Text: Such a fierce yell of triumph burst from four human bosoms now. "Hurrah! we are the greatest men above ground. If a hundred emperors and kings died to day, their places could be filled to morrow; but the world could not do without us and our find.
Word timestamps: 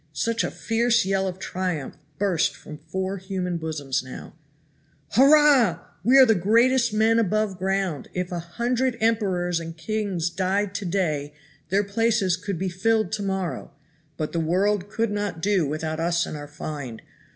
Such 0.13 0.43
a 0.43 0.49
fierce 0.49 1.05
yell 1.05 1.27
of 1.27 1.37
triumph 1.37 1.95
burst 2.17 2.55
from 2.55 2.79
four 2.79 3.17
human 3.17 3.57
bosoms 3.59 4.01
now. 4.01 4.33
"Hurrah! 5.09 5.77
we 6.03 6.17
are 6.17 6.25
the 6.25 6.33
greatest 6.33 6.91
men 6.91 7.19
above 7.19 7.59
ground. 7.59 8.09
If 8.15 8.31
a 8.31 8.39
hundred 8.39 8.97
emperors 8.99 9.59
and 9.59 9.77
kings 9.77 10.31
died 10.31 10.73
to 10.73 10.85
day, 10.85 11.35
their 11.69 11.83
places 11.83 12.35
could 12.35 12.57
be 12.57 12.67
filled 12.67 13.11
to 13.11 13.21
morrow; 13.21 13.73
but 14.17 14.31
the 14.31 14.39
world 14.39 14.89
could 14.89 15.11
not 15.11 15.39
do 15.39 15.67
without 15.67 15.99
us 15.99 16.25
and 16.25 16.35
our 16.35 16.47
find. 16.47 17.03